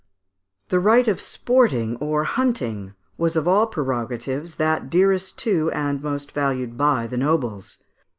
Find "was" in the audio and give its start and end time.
3.19-3.35